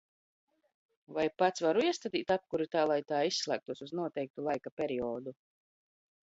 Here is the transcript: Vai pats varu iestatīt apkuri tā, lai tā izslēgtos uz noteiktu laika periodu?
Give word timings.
Vai 1.17 1.25
pats 1.41 1.63
varu 1.65 1.83
iestatīt 1.89 2.33
apkuri 2.37 2.67
tā, 2.77 2.87
lai 2.93 2.97
tā 3.13 3.21
izslēgtos 3.33 3.85
uz 3.89 3.95
noteiktu 4.01 4.47
laika 4.49 4.75
periodu? 4.83 5.37